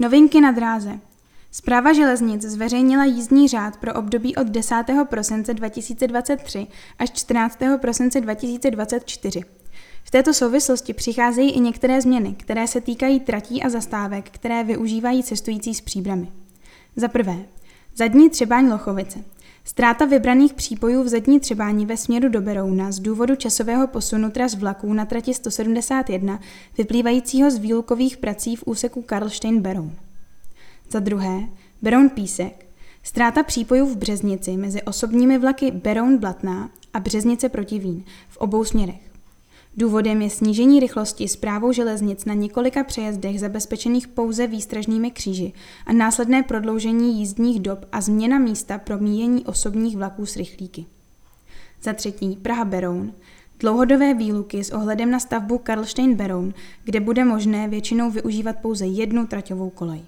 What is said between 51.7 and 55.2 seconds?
Za třetí Praha-Beroun. Dlouhodobé výluky s ohledem na